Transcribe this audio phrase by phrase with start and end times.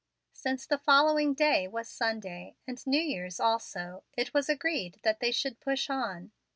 [0.33, 5.29] Since the following day was Sunday, and New Year's also, it was agreed that they
[5.29, 6.31] should push on.